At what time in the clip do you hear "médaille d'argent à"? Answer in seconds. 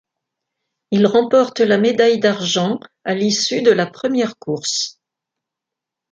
1.77-3.13